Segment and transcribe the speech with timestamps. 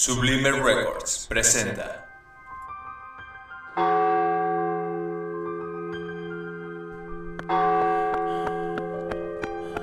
[0.00, 2.06] Sublime Records presenta.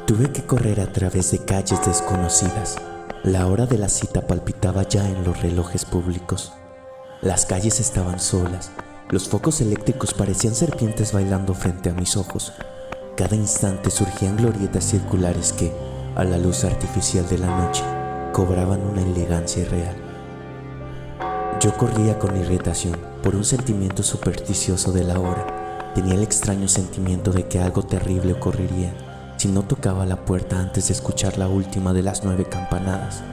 [0.07, 2.77] Tuve que correr a través de calles desconocidas.
[3.25, 6.53] La hora de la cita palpitaba ya en los relojes públicos.
[7.21, 8.71] Las calles estaban solas.
[9.09, 12.53] Los focos eléctricos parecían serpientes bailando frente a mis ojos.
[13.17, 15.73] Cada instante surgían glorietas circulares que,
[16.15, 17.83] a la luz artificial de la noche,
[18.31, 20.04] cobraban una elegancia irreal.
[21.65, 25.93] Yo corría con irritación por un sentimiento supersticioso de la hora.
[25.95, 28.93] Tenía el extraño sentimiento de que algo terrible ocurriría
[29.37, 33.23] si no tocaba la puerta antes de escuchar la última de las nueve campanadas.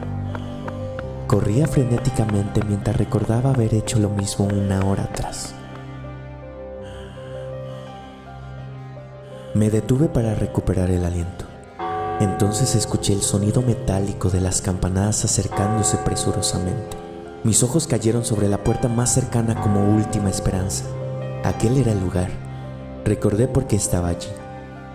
[1.26, 5.54] Corría frenéticamente mientras recordaba haber hecho lo mismo una hora atrás.
[9.52, 11.44] Me detuve para recuperar el aliento.
[12.18, 17.11] Entonces escuché el sonido metálico de las campanadas acercándose presurosamente.
[17.44, 20.84] Mis ojos cayeron sobre la puerta más cercana como última esperanza.
[21.42, 22.30] Aquel era el lugar.
[23.04, 24.28] Recordé por qué estaba allí.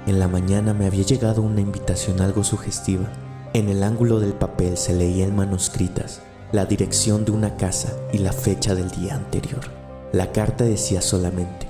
[0.05, 3.11] En la mañana me había llegado una invitación algo sugestiva.
[3.53, 6.21] En el ángulo del papel se leía en manuscritas
[6.53, 9.69] la dirección de una casa y la fecha del día anterior.
[10.13, 11.67] La carta decía solamente,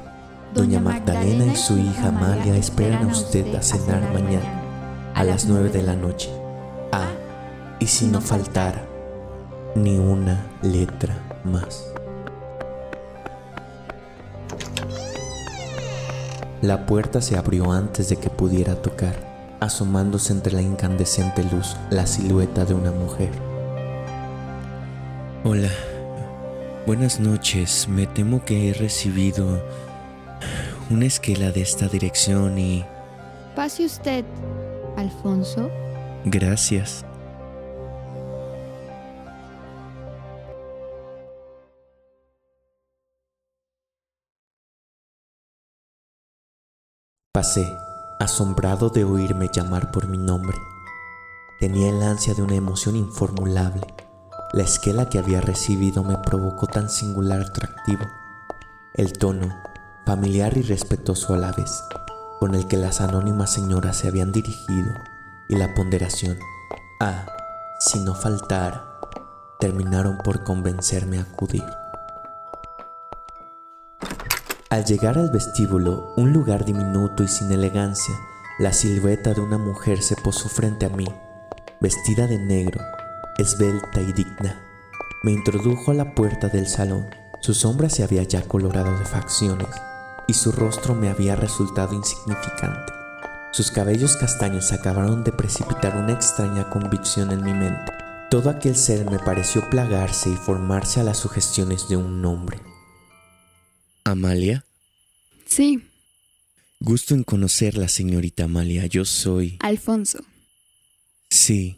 [0.53, 5.69] Doña Magdalena y su hija Amalia esperan a usted a cenar mañana a las nueve
[5.69, 6.29] de la noche.
[6.91, 7.09] Ah,
[7.79, 8.86] y si no faltara
[9.83, 11.93] ni una letra más.
[16.61, 19.15] La puerta se abrió antes de que pudiera tocar,
[19.59, 23.29] asomándose entre la incandescente luz la silueta de una mujer.
[25.43, 25.69] Hola,
[26.85, 27.87] buenas noches.
[27.87, 29.61] Me temo que he recibido
[30.89, 32.83] una esquela de esta dirección y...
[33.55, 34.25] Pase usted,
[34.97, 35.69] Alfonso.
[36.25, 37.05] Gracias.
[47.37, 47.77] Pasé,
[48.17, 50.57] asombrado de oírme llamar por mi nombre.
[51.59, 53.85] Tenía el ansia de una emoción informulable.
[54.53, 58.07] La esquela que había recibido me provocó tan singular atractivo.
[58.95, 59.55] El tono,
[60.03, 61.83] familiar y respetuoso a la vez,
[62.39, 64.95] con el que las anónimas señoras se habían dirigido,
[65.47, 66.39] y la ponderación,
[66.99, 67.27] ah,
[67.79, 68.99] si no faltara,
[69.59, 71.65] terminaron por convencerme a acudir.
[74.69, 78.13] Al llegar al vestíbulo, un lugar diminuto y sin elegancia,
[78.59, 81.05] la silueta de una mujer se posó frente a mí,
[81.79, 82.81] vestida de negro,
[83.37, 84.61] esbelta y digna.
[85.23, 87.07] Me introdujo a la puerta del salón.
[87.39, 89.69] Su sombra se había ya colorado de facciones
[90.27, 92.91] y su rostro me había resultado insignificante.
[93.53, 97.93] Sus cabellos castaños acabaron de precipitar una extraña convicción en mi mente.
[98.29, 102.59] Todo aquel ser me pareció plagarse y formarse a las sugestiones de un nombre.
[104.11, 104.63] Amalia.
[105.45, 105.83] Sí.
[106.79, 108.85] Gusto en conocerla, señorita Amalia.
[108.85, 109.57] Yo soy...
[109.59, 110.19] Alfonso.
[111.29, 111.77] Sí.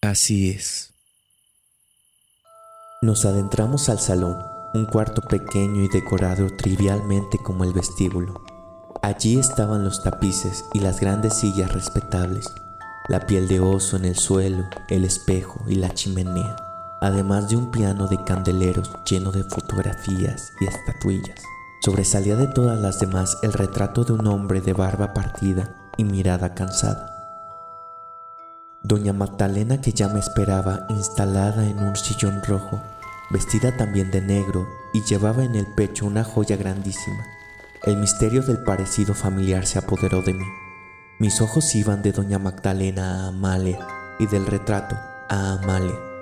[0.00, 0.92] Así es.
[3.02, 4.38] Nos adentramos al salón,
[4.72, 8.42] un cuarto pequeño y decorado trivialmente como el vestíbulo.
[9.02, 12.46] Allí estaban los tapices y las grandes sillas respetables,
[13.08, 16.56] la piel de oso en el suelo, el espejo y la chimenea
[17.04, 21.42] además de un piano de candeleros lleno de fotografías y estatuillas.
[21.82, 26.54] Sobresalía de todas las demás el retrato de un hombre de barba partida y mirada
[26.54, 27.10] cansada.
[28.82, 32.80] Doña Magdalena que ya me esperaba instalada en un sillón rojo,
[33.30, 37.22] vestida también de negro y llevaba en el pecho una joya grandísima.
[37.82, 40.46] El misterio del parecido familiar se apoderó de mí.
[41.18, 43.86] Mis ojos iban de Doña Magdalena a Amalia
[44.18, 44.96] y del retrato
[45.28, 46.13] a Amalia.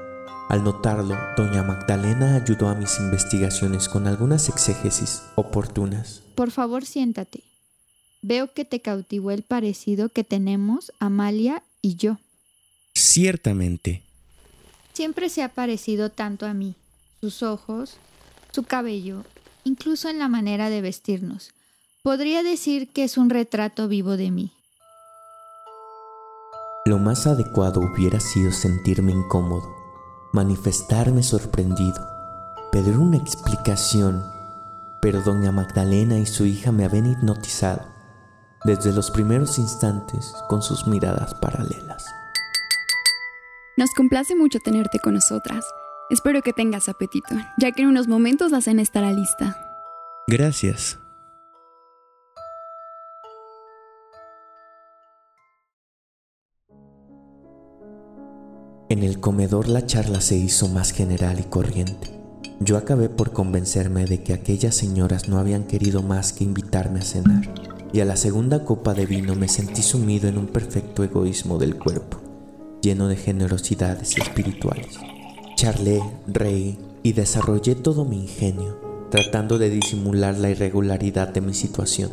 [0.52, 6.20] Al notarlo, doña Magdalena ayudó a mis investigaciones con algunas exégesis oportunas.
[6.34, 7.42] Por favor, siéntate.
[8.20, 12.18] Veo que te cautivó el parecido que tenemos Amalia y yo.
[12.94, 14.02] Ciertamente.
[14.92, 16.74] Siempre se ha parecido tanto a mí.
[17.22, 17.96] Sus ojos,
[18.50, 19.24] su cabello,
[19.64, 21.54] incluso en la manera de vestirnos.
[22.02, 24.52] Podría decir que es un retrato vivo de mí.
[26.84, 29.81] Lo más adecuado hubiera sido sentirme incómodo
[30.32, 32.08] manifestarme sorprendido,
[32.72, 34.24] pedir una explicación,
[35.00, 37.82] pero doña Magdalena y su hija me habían hipnotizado
[38.64, 42.06] desde los primeros instantes con sus miradas paralelas.
[43.76, 45.64] Nos complace mucho tenerte con nosotras.
[46.10, 49.56] Espero que tengas apetito, ya que en unos momentos la cena estará lista.
[50.28, 51.01] Gracias.
[58.92, 62.10] En el comedor la charla se hizo más general y corriente.
[62.60, 67.02] Yo acabé por convencerme de que aquellas señoras no habían querido más que invitarme a
[67.02, 67.54] cenar,
[67.94, 71.78] y a la segunda copa de vino me sentí sumido en un perfecto egoísmo del
[71.78, 72.18] cuerpo,
[72.82, 74.98] lleno de generosidades espirituales.
[75.56, 78.78] Charlé, reí y desarrollé todo mi ingenio,
[79.10, 82.10] tratando de disimular la irregularidad de mi situación.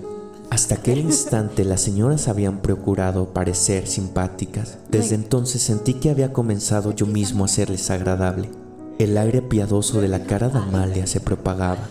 [0.49, 4.79] Hasta aquel instante las señoras habían procurado parecer simpáticas.
[4.89, 8.49] Desde entonces sentí que había comenzado yo mismo a serles agradable.
[8.97, 11.87] El aire piadoso de la cara de Amalia se propagaba,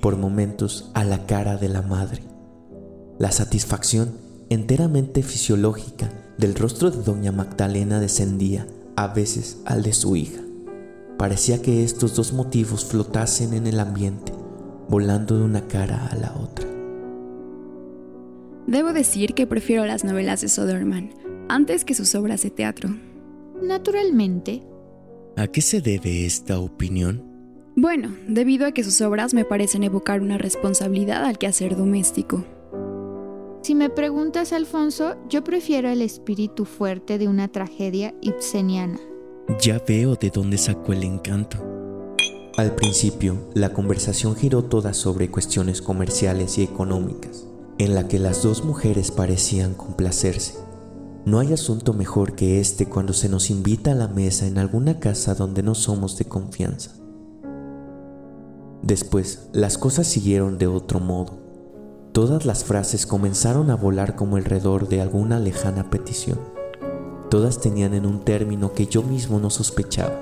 [0.00, 2.22] por momentos, a la cara de la madre.
[3.18, 4.12] La satisfacción,
[4.50, 10.40] enteramente fisiológica, del rostro de doña Magdalena descendía, a veces, al de su hija.
[11.16, 14.32] Parecía que estos dos motivos flotasen en el ambiente,
[14.88, 16.81] volando de una cara a la otra.
[18.72, 21.10] Debo decir que prefiero las novelas de Soderman
[21.50, 22.88] antes que sus obras de teatro.
[23.62, 24.62] Naturalmente.
[25.36, 27.22] ¿A qué se debe esta opinión?
[27.76, 32.46] Bueno, debido a que sus obras me parecen evocar una responsabilidad al quehacer doméstico.
[33.60, 38.98] Si me preguntas, Alfonso, yo prefiero el espíritu fuerte de una tragedia ibseniana.
[39.60, 41.58] Ya veo de dónde sacó el encanto.
[42.56, 48.42] Al principio, la conversación giró toda sobre cuestiones comerciales y económicas en la que las
[48.42, 50.54] dos mujeres parecían complacerse.
[51.24, 54.98] No hay asunto mejor que este cuando se nos invita a la mesa en alguna
[54.98, 56.90] casa donde no somos de confianza.
[58.82, 61.38] Después, las cosas siguieron de otro modo.
[62.12, 66.40] Todas las frases comenzaron a volar como alrededor de alguna lejana petición.
[67.30, 70.20] Todas tenían en un término que yo mismo no sospechaba.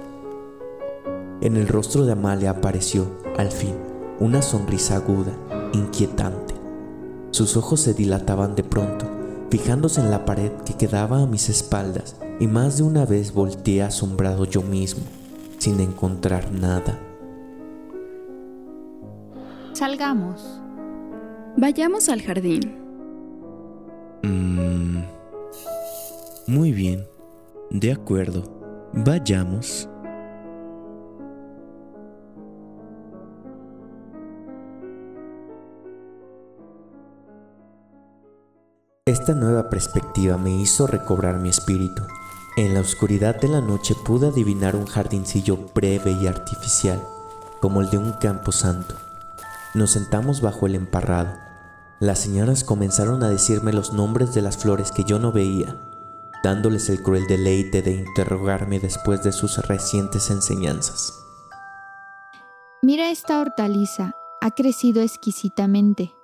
[1.40, 3.06] En el rostro de Amalia apareció,
[3.38, 3.74] al fin,
[4.20, 5.32] una sonrisa aguda,
[5.72, 6.49] inquietante.
[7.30, 9.06] Sus ojos se dilataban de pronto,
[9.50, 13.82] fijándose en la pared que quedaba a mis espaldas, y más de una vez volteé
[13.82, 15.02] asombrado yo mismo,
[15.58, 16.98] sin encontrar nada.
[19.72, 20.60] Salgamos.
[21.56, 22.74] Vayamos al jardín.
[24.22, 25.02] Mm,
[26.46, 27.06] muy bien,
[27.70, 28.44] de acuerdo,
[28.92, 29.88] vayamos.
[39.10, 42.04] Esta nueva perspectiva me hizo recobrar mi espíritu.
[42.56, 47.02] En la oscuridad de la noche pude adivinar un jardincillo breve y artificial,
[47.60, 48.94] como el de un campo santo.
[49.74, 51.36] Nos sentamos bajo el emparrado.
[51.98, 55.76] Las señoras comenzaron a decirme los nombres de las flores que yo no veía,
[56.44, 61.12] dándoles el cruel deleite de interrogarme después de sus recientes enseñanzas.
[62.80, 66.14] Mira esta hortaliza, ha crecido exquisitamente.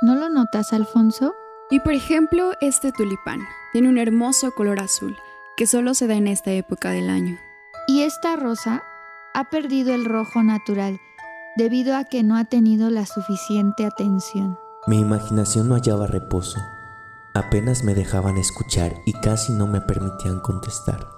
[0.00, 1.34] ¿No lo notas, Alfonso?
[1.70, 3.40] Y por ejemplo, este tulipán
[3.72, 5.16] tiene un hermoso color azul
[5.56, 7.38] que solo se da en esta época del año.
[7.86, 8.82] Y esta rosa
[9.34, 11.00] ha perdido el rojo natural
[11.56, 14.58] debido a que no ha tenido la suficiente atención.
[14.88, 16.58] Mi imaginación no hallaba reposo.
[17.34, 21.08] Apenas me dejaban escuchar y casi no me permitían contestar.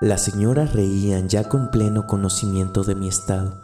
[0.00, 3.60] Las señoras reían ya con pleno conocimiento de mi estado.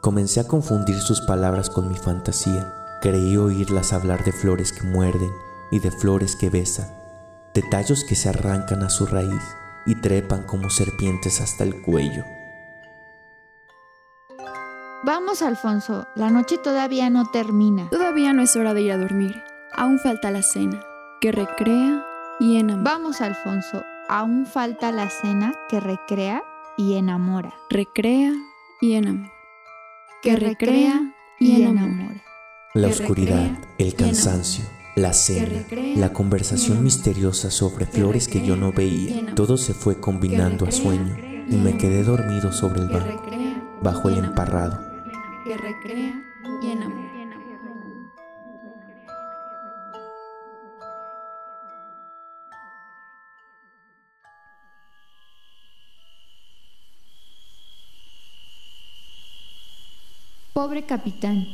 [0.00, 5.32] Comencé a confundir sus palabras con mi fantasía Creí oírlas hablar de flores que muerden
[5.72, 6.86] y de flores que besan,
[7.52, 9.42] de tallos que se arrancan a su raíz
[9.86, 12.24] y trepan como serpientes hasta el cuello.
[15.04, 17.90] Vamos, Alfonso, la noche todavía no termina.
[17.90, 19.34] Todavía no es hora de ir a dormir.
[19.74, 20.80] Aún falta la cena,
[21.20, 22.04] que recrea
[22.38, 22.92] y enamora.
[22.92, 26.44] Vamos, Alfonso, aún falta la cena que recrea
[26.76, 27.52] y enamora.
[27.68, 28.32] Recrea
[28.80, 29.32] y enamora.
[30.22, 31.00] Que, recrea,
[31.40, 32.11] y enamora.
[32.74, 34.64] La oscuridad, el cansancio,
[34.96, 40.64] la cena, la conversación misteriosa sobre flores que yo no veía, todo se fue combinando
[40.64, 41.14] a sueño
[41.50, 43.26] y me quedé dormido sobre el banco,
[43.82, 44.80] bajo el emparrado.
[60.54, 61.46] Pobre capitán,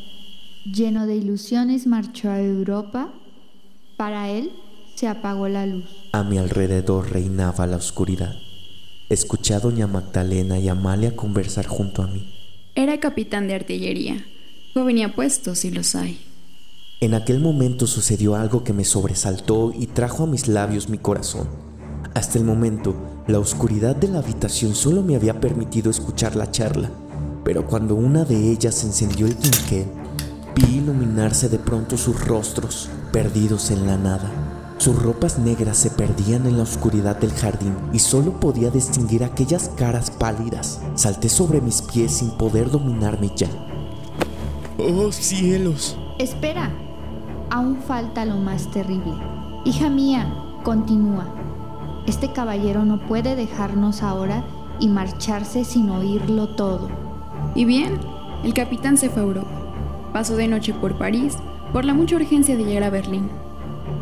[0.65, 3.13] lleno de ilusiones, marchó a Europa.
[3.97, 4.53] Para él
[4.95, 5.85] se apagó la luz.
[6.13, 8.35] A mi alrededor reinaba la oscuridad.
[9.09, 12.35] Escuché a doña Magdalena y Amalia conversar junto a mí.
[12.75, 14.25] Era capitán de artillería.
[14.75, 16.21] Joven y apuesto, si los hay.
[17.01, 21.49] En aquel momento sucedió algo que me sobresaltó y trajo a mis labios mi corazón.
[22.15, 22.97] Hasta el momento,
[23.29, 26.91] la oscuridad de la habitación solo me había permitido escuchar la charla,
[27.45, 29.87] pero cuando una de ellas encendió el quinqué,
[30.59, 34.29] Vi iluminarse de pronto sus rostros, perdidos en la nada.
[34.79, 39.69] Sus ropas negras se perdían en la oscuridad del jardín y solo podía distinguir aquellas
[39.77, 40.81] caras pálidas.
[40.97, 43.47] Salté sobre mis pies sin poder dominarme ya.
[44.79, 45.97] ¡Oh cielos!
[46.19, 46.73] Espera,
[47.51, 49.15] aún falta lo más terrible.
[49.65, 50.35] Hija mía,
[50.65, 51.29] continúa.
[52.09, 54.45] Este caballero no puede dejarnos ahora
[54.81, 56.89] y marcharse sin oírlo todo.
[57.55, 58.01] Y bien,
[58.43, 59.68] el capitán se fue a Europa.
[60.19, 61.37] Pasó de noche por París
[61.73, 63.31] por la mucha urgencia de llegar a Berlín.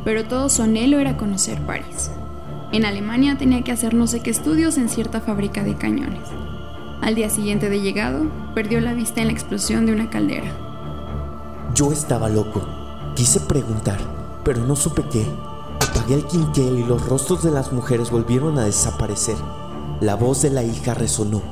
[0.03, 2.11] Pero todo su anhelo era conocer París.
[2.73, 6.23] En Alemania tenía que hacer no sé qué estudios en cierta fábrica de cañones.
[7.03, 10.51] Al día siguiente de llegado, perdió la vista en la explosión de una caldera.
[11.75, 12.67] Yo estaba loco.
[13.15, 13.99] Quise preguntar,
[14.43, 15.27] pero no supe qué.
[15.87, 19.37] Apagué el quinquel y los rostros de las mujeres volvieron a desaparecer.
[20.01, 21.43] La voz de la hija resonó.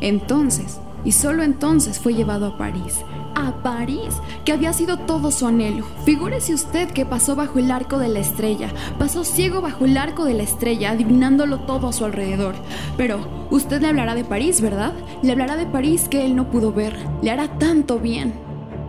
[0.00, 3.04] Entonces, y solo entonces fue llevado a París.
[3.46, 5.86] A París, que había sido todo su anhelo.
[6.04, 10.24] Figúrese usted que pasó bajo el arco de la estrella, pasó ciego bajo el arco
[10.24, 12.56] de la estrella, adivinándolo todo a su alrededor.
[12.96, 14.94] Pero usted le hablará de París, ¿verdad?
[15.22, 16.96] Le hablará de París que él no pudo ver.
[17.22, 18.34] Le hará tanto bien.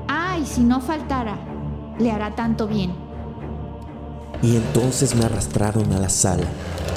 [0.07, 1.37] Ay, si no faltara,
[1.99, 2.95] le hará tanto bien.
[4.41, 6.47] Y entonces me arrastraron a la sala,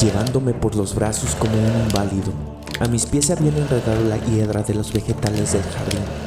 [0.00, 2.32] llevándome por los brazos como un inválido.
[2.80, 6.19] A mis pies habían enredado la hiedra de los vegetales del jardín.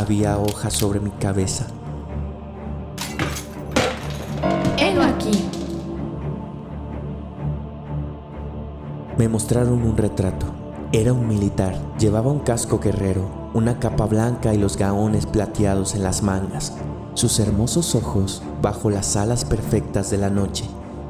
[0.00, 1.66] Había hojas sobre mi cabeza.
[4.78, 5.44] Helo aquí.
[9.18, 10.46] Me mostraron un retrato.
[10.92, 11.74] Era un militar.
[11.98, 16.72] Llevaba un casco guerrero, una capa blanca y los gaones plateados en las mangas.
[17.12, 20.64] Sus hermosos ojos, bajo las alas perfectas de la noche,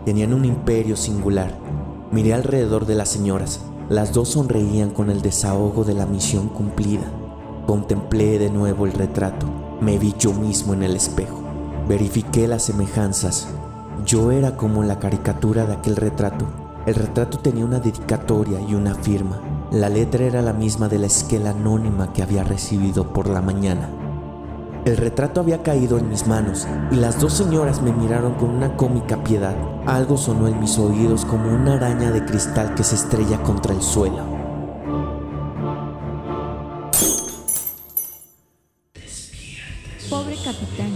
[0.05, 1.57] tenían un imperio singular.
[2.11, 3.61] Miré alrededor de las señoras.
[3.89, 7.20] Las dos sonreían con el desahogo de la misión cumplida.
[7.71, 9.47] Contemplé de nuevo el retrato.
[9.81, 11.41] Me vi yo mismo en el espejo.
[11.87, 13.47] Verifiqué las semejanzas.
[14.05, 16.47] Yo era como la caricatura de aquel retrato.
[16.85, 19.41] El retrato tenía una dedicatoria y una firma.
[19.71, 23.89] La letra era la misma de la esquela anónima que había recibido por la mañana.
[24.85, 28.77] El retrato había caído en mis manos y las dos señoras me miraron con una
[28.77, 29.55] cómica piedad.
[29.87, 33.81] Algo sonó en mis oídos como una araña de cristal que se estrella contra el
[33.81, 34.40] suelo.
[40.53, 40.91] Capitán.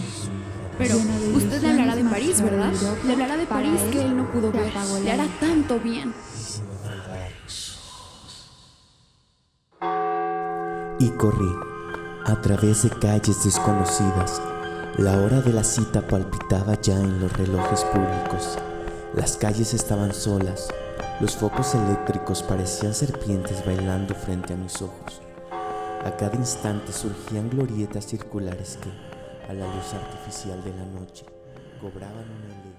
[0.79, 0.97] Pero
[1.35, 2.73] usted le hablará de París, ¿verdad?
[3.05, 4.73] Le hablará de París que él no pudo ver.
[5.05, 6.13] Le hará tanto bien.
[10.99, 11.53] Y corrí
[12.27, 14.43] a través de calles desconocidas.
[14.99, 18.59] La hora de la cita palpitaba ya en los relojes públicos.
[19.15, 20.69] Las calles estaban solas.
[21.21, 25.21] Los focos eléctricos parecían serpientes bailando frente a mis ojos.
[26.05, 29.14] A cada instante surgían glorietas circulares que,
[29.49, 31.27] a la luz artificial de la noche,
[31.81, 32.74] cobraban una elegancia.